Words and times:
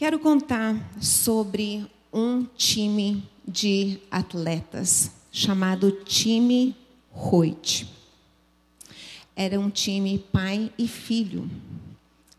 Quero 0.00 0.18
contar 0.18 0.74
sobre 0.98 1.86
um 2.10 2.46
time 2.56 3.22
de 3.46 3.98
atletas 4.10 5.10
chamado 5.30 5.92
Time 5.92 6.74
Hoyt. 7.12 7.86
Era 9.36 9.60
um 9.60 9.68
time 9.68 10.18
pai 10.32 10.72
e 10.78 10.88
filho. 10.88 11.50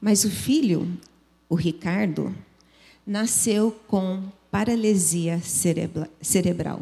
Mas 0.02 0.24
o 0.24 0.32
filho, 0.32 0.92
o 1.48 1.54
Ricardo, 1.54 2.36
nasceu 3.06 3.80
com 3.88 4.24
paralisia 4.50 5.40
cerebral. 5.40 6.82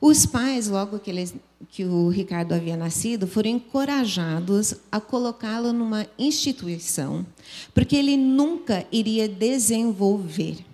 Os 0.00 0.24
pais, 0.24 0.68
logo 0.68 0.98
que, 1.00 1.10
eles, 1.10 1.34
que 1.70 1.84
o 1.84 2.08
Ricardo 2.08 2.52
havia 2.52 2.76
nascido, 2.76 3.26
foram 3.26 3.50
encorajados 3.50 4.74
a 4.92 5.00
colocá-lo 5.00 5.72
numa 5.72 6.06
instituição, 6.16 7.26
porque 7.74 7.96
ele 7.96 8.16
nunca 8.16 8.86
iria 8.92 9.28
desenvolver. 9.28 10.64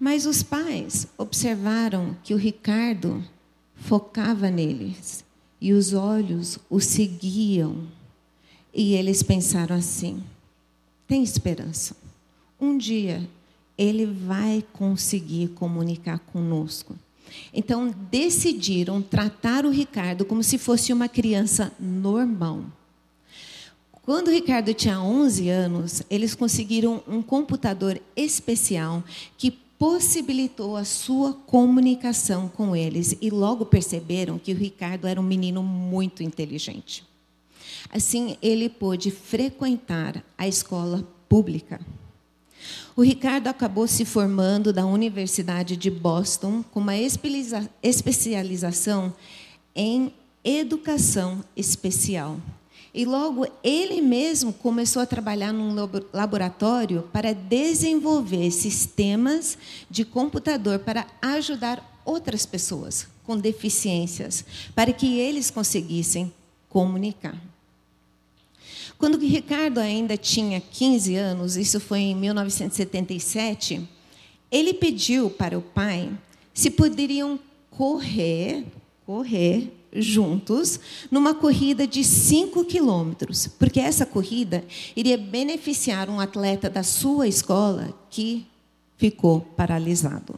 Mas 0.00 0.26
os 0.26 0.42
pais 0.42 1.06
observaram 1.16 2.16
que 2.24 2.34
o 2.34 2.36
Ricardo 2.36 3.22
focava 3.76 4.50
neles 4.50 5.24
e 5.60 5.72
os 5.72 5.92
olhos 5.92 6.58
o 6.68 6.80
seguiam. 6.80 7.86
E 8.74 8.94
eles 8.94 9.22
pensaram 9.22 9.76
assim: 9.76 10.20
tem 11.06 11.22
esperança. 11.22 11.94
Um 12.60 12.76
dia 12.76 13.28
ele 13.78 14.06
vai 14.06 14.64
conseguir 14.72 15.48
comunicar 15.48 16.18
conosco. 16.18 16.96
Então, 17.52 17.94
decidiram 18.10 19.00
tratar 19.02 19.64
o 19.64 19.70
Ricardo 19.70 20.24
como 20.24 20.42
se 20.42 20.58
fosse 20.58 20.92
uma 20.92 21.08
criança 21.08 21.72
normal. 21.78 22.64
Quando 24.02 24.28
o 24.28 24.32
Ricardo 24.32 24.74
tinha 24.74 25.00
11 25.00 25.48
anos, 25.48 26.02
eles 26.10 26.34
conseguiram 26.34 27.02
um 27.06 27.22
computador 27.22 28.00
especial 28.16 29.02
que 29.38 29.52
possibilitou 29.82 30.76
a 30.76 30.84
sua 30.84 31.32
comunicação 31.32 32.48
com 32.48 32.74
eles 32.74 33.16
e 33.20 33.30
logo 33.30 33.66
perceberam 33.66 34.38
que 34.38 34.52
o 34.52 34.56
Ricardo 34.56 35.06
era 35.06 35.20
um 35.20 35.24
menino 35.24 35.62
muito 35.62 36.22
inteligente. 36.22 37.04
Assim, 37.90 38.36
ele 38.40 38.68
pôde 38.68 39.10
frequentar 39.10 40.22
a 40.36 40.46
escola 40.48 41.06
pública. 41.28 41.80
O 42.94 43.02
Ricardo 43.02 43.48
acabou 43.48 43.86
se 43.86 44.04
formando 44.04 44.70
da 44.72 44.84
Universidade 44.84 45.76
de 45.76 45.90
Boston 45.90 46.62
com 46.70 46.80
uma 46.80 46.96
especialização 46.96 49.14
em 49.74 50.12
educação 50.44 51.42
especial. 51.56 52.38
E 52.94 53.06
logo 53.06 53.46
ele 53.64 54.02
mesmo 54.02 54.52
começou 54.52 55.00
a 55.00 55.06
trabalhar 55.06 55.50
num 55.52 55.74
laboratório 56.12 57.08
para 57.12 57.32
desenvolver 57.32 58.50
sistemas 58.50 59.56
de 59.88 60.04
computador 60.04 60.80
para 60.80 61.06
ajudar 61.22 62.02
outras 62.04 62.44
pessoas 62.44 63.06
com 63.24 63.38
deficiências, 63.38 64.44
para 64.74 64.92
que 64.92 65.18
eles 65.18 65.50
conseguissem 65.50 66.30
comunicar. 66.68 67.51
Quando 68.98 69.18
Ricardo 69.18 69.78
ainda 69.78 70.16
tinha 70.16 70.60
15 70.60 71.16
anos, 71.16 71.56
isso 71.56 71.80
foi 71.80 72.00
em 72.00 72.14
1977, 72.14 73.88
ele 74.50 74.74
pediu 74.74 75.30
para 75.30 75.58
o 75.58 75.62
pai 75.62 76.10
se 76.54 76.70
poderiam 76.70 77.38
correr, 77.70 78.64
correr 79.06 79.72
juntos 79.94 80.80
numa 81.10 81.34
corrida 81.34 81.86
de 81.86 82.02
5 82.02 82.64
quilômetros, 82.64 83.46
porque 83.46 83.80
essa 83.80 84.06
corrida 84.06 84.64
iria 84.96 85.18
beneficiar 85.18 86.08
um 86.08 86.20
atleta 86.20 86.70
da 86.70 86.82
sua 86.82 87.28
escola 87.28 87.92
que 88.10 88.46
ficou 88.96 89.40
paralisado. 89.40 90.34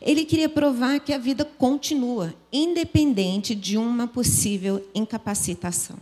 Ele 0.00 0.24
queria 0.24 0.48
provar 0.48 1.00
que 1.00 1.12
a 1.12 1.18
vida 1.18 1.44
continua, 1.44 2.32
independente 2.52 3.54
de 3.54 3.76
uma 3.76 4.06
possível 4.06 4.86
incapacitação. 4.94 5.96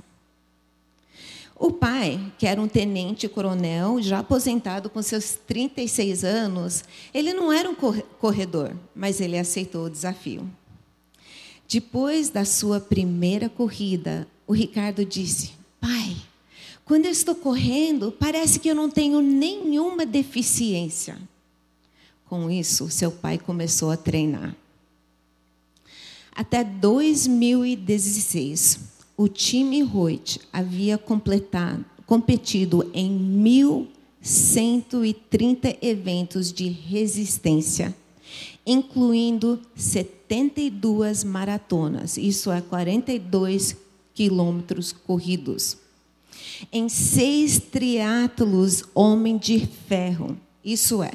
O 1.65 1.73
pai, 1.73 2.21
que 2.37 2.47
era 2.47 2.61
um 2.61 2.69
tenente-coronel, 2.69 4.03
já 4.03 4.19
aposentado 4.19 4.91
com 4.91 5.01
seus 5.01 5.39
36 5.47 6.23
anos, 6.23 6.85
ele 7.15 7.33
não 7.33 7.51
era 7.51 7.71
um 7.71 7.75
corredor, 7.75 8.77
mas 8.95 9.19
ele 9.19 9.39
aceitou 9.39 9.87
o 9.87 9.91
desafio. 9.91 10.47
Depois 11.67 12.29
da 12.29 12.45
sua 12.45 12.81
primeira 12.81 13.49
corrida, 13.49 14.29
o 14.47 14.53
Ricardo 14.53 15.07
disse: 15.07 15.53
Pai, 15.81 16.15
quando 16.85 17.07
eu 17.07 17.11
estou 17.11 17.35
correndo, 17.35 18.13
parece 18.13 18.61
que 18.61 18.69
eu 18.69 18.75
não 18.75 18.91
tenho 18.91 19.23
nenhuma 19.23 20.05
deficiência. 20.05 21.17
Com 22.27 22.51
isso, 22.51 22.91
seu 22.91 23.11
pai 23.11 23.39
começou 23.39 23.91
a 23.91 23.97
treinar. 23.97 24.55
Até 26.31 26.63
2016, 26.63 28.93
o 29.17 29.29
time 29.29 29.83
Reut 29.85 30.41
havia 30.53 30.99
competido 32.07 32.91
em 32.93 33.17
1.130 34.23 35.79
eventos 35.81 36.53
de 36.53 36.69
resistência, 36.69 37.95
incluindo 38.67 39.61
72 39.77 41.23
maratonas, 41.23 42.17
isso 42.17 42.51
é 42.51 42.61
42 42.61 43.77
quilômetros 44.13 44.93
corridos. 44.93 45.77
Em 46.73 46.89
seis 46.89 47.59
triatlos 47.59 48.85
homem 48.95 49.39
de 49.39 49.67
ferro, 49.67 50.37
isso 50.65 51.03
é, 51.03 51.13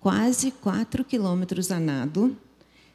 quase 0.00 0.50
4 0.50 1.04
quilômetros 1.04 1.70
a 1.70 1.80
nado, 1.80 2.36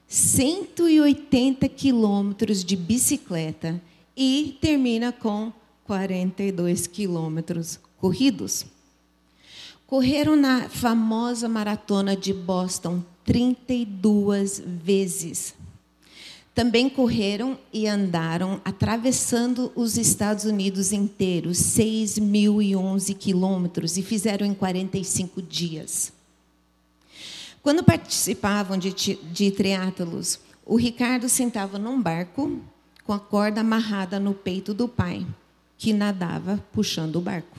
180 0.08 1.68
quilômetros 1.70 2.64
de 2.64 2.76
bicicleta 2.76 3.82
e 4.22 4.58
termina 4.60 5.14
com 5.14 5.54
42 5.86 6.88
quilômetros 6.88 7.80
corridos. 7.98 8.66
Correram 9.88 10.36
na 10.36 10.68
famosa 10.68 11.48
maratona 11.48 12.18
de 12.18 12.34
Boston 12.34 13.02
32 13.24 14.62
vezes. 14.66 15.56
Também 16.54 16.90
correram 16.90 17.58
e 17.72 17.88
andaram 17.88 18.60
atravessando 18.66 19.72
os 19.74 19.98
Estados 19.98 20.44
Unidos 20.44 20.92
inteiros, 20.92 21.58
6.011 21.58 23.16
quilômetros, 23.16 23.96
e 23.96 24.04
fizeram 24.04 24.46
em 24.46 24.54
45 24.54 25.42
dias. 25.42 26.12
Quando 27.64 27.86
participavam 27.86 28.78
de, 28.78 28.92
de 28.92 29.54
o 30.66 30.76
Ricardo 30.76 31.30
sentava 31.30 31.80
num 31.80 32.02
barco 32.02 32.62
com 33.10 33.14
a 33.14 33.20
corda 33.20 33.62
amarrada 33.62 34.20
no 34.20 34.36
peito 34.36 34.72
do 34.72 34.88
pai, 34.88 35.26
que 35.80 35.92
nadava 35.92 36.64
puxando 36.72 37.16
o 37.16 37.22
barco. 37.22 37.58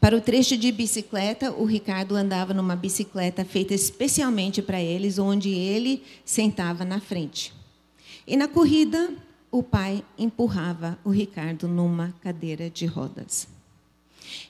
Para 0.00 0.16
o 0.16 0.20
trecho 0.22 0.56
de 0.56 0.72
bicicleta, 0.72 1.52
o 1.52 1.66
Ricardo 1.66 2.16
andava 2.16 2.54
numa 2.54 2.74
bicicleta 2.74 3.44
feita 3.44 3.74
especialmente 3.74 4.62
para 4.62 4.80
eles, 4.80 5.18
onde 5.18 5.50
ele 5.50 6.02
sentava 6.24 6.86
na 6.86 7.00
frente. 7.00 7.52
E 8.26 8.34
na 8.34 8.48
corrida, 8.48 9.12
o 9.50 9.62
pai 9.62 10.02
empurrava 10.16 10.98
o 11.04 11.10
Ricardo 11.10 11.68
numa 11.68 12.14
cadeira 12.22 12.70
de 12.70 12.86
rodas. 12.86 13.46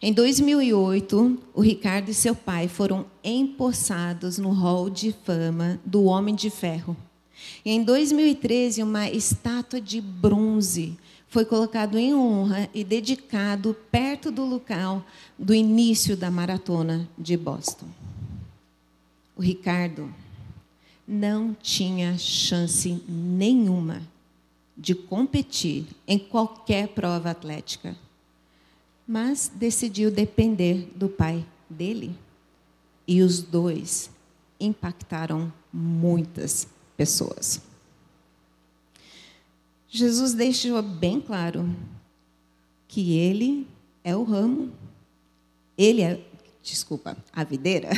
Em 0.01 0.13
2008, 0.13 1.37
o 1.53 1.61
Ricardo 1.61 2.11
e 2.11 2.15
seu 2.15 2.37
pai 2.37 2.69
foram 2.69 3.07
empossados 3.25 4.39
no 4.39 4.53
hall 4.53 4.89
de 4.89 5.11
fama 5.25 5.81
do 5.85 6.05
Homem 6.05 6.37
de 6.37 6.49
Ferro 6.49 6.97
e 7.65 7.71
em 7.71 7.83
2013, 7.83 8.83
uma 8.83 9.09
estátua 9.09 9.81
de 9.81 10.01
bronze 10.01 10.97
foi 11.29 11.45
colocado 11.45 11.99
em 11.99 12.15
honra 12.15 12.69
e 12.73 12.83
dedicado 12.83 13.77
perto 13.91 14.31
do 14.31 14.45
local 14.45 15.05
do 15.39 15.55
início 15.55 16.17
da 16.17 16.31
maratona 16.31 17.09
de 17.19 17.37
Boston. 17.37 17.87
O 19.37 19.43
Ricardo 19.43 20.13
não 21.07 21.55
tinha 21.55 22.17
chance 22.19 23.03
nenhuma 23.07 24.03
de 24.77 24.95
competir 24.95 25.87
em 26.07 26.19
qualquer 26.19 26.89
prova 26.89 27.31
atlética, 27.31 27.97
mas 29.07 29.51
decidiu 29.55 30.11
depender 30.11 30.91
do 30.95 31.09
pai 31.09 31.45
dele. 31.69 32.15
E 33.07 33.23
os 33.23 33.43
dois 33.43 34.11
impactaram 34.61 35.53
muitas 35.73 36.67
pessoas. 36.99 37.61
Jesus 39.89 40.35
deixou 40.35 40.83
bem 40.83 41.21
claro 41.21 41.75
que 42.89 43.17
ele 43.17 43.67
é 44.03 44.15
o 44.17 44.25
ramo, 44.25 44.73
ele 45.77 46.03
é, 46.03 46.21
desculpa, 46.63 47.17
a 47.33 47.45
videira. 47.45 47.89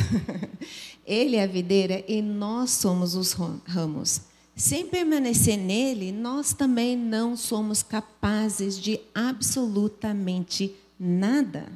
ele 1.05 1.35
é 1.35 1.43
a 1.43 1.47
videira 1.47 2.03
e 2.07 2.21
nós 2.21 2.69
somos 2.69 3.15
os 3.15 3.33
ramos. 3.65 4.21
Sem 4.55 4.85
permanecer 4.85 5.57
nele, 5.57 6.11
nós 6.11 6.53
também 6.53 6.95
não 6.95 7.35
somos 7.35 7.81
capazes 7.81 8.79
de 8.79 8.99
absolutamente 9.15 10.75
nada. 10.99 11.71